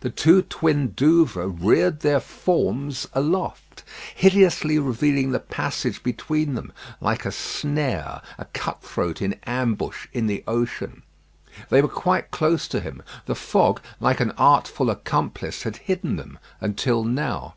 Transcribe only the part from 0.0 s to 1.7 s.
The two twin Douvres